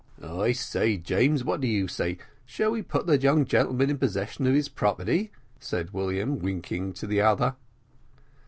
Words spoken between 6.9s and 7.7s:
to the other.